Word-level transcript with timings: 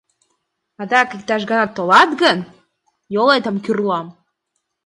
Адак 0.81 1.09
иктаж 1.15 1.41
гана 1.49 1.65
толат 1.75 2.09
гын, 2.21 2.39
йолетым 3.13 3.55
кӱрлам. 3.65 4.07